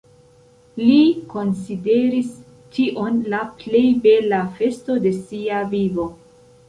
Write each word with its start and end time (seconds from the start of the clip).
Li 0.85 0.95
konsideris 1.33 2.31
tion 2.77 3.19
la 3.35 3.43
plej 3.61 3.85
bela 4.07 4.41
festo 4.59 4.97
de 5.05 5.13
sia 5.19 5.61
vivo. 5.77 6.09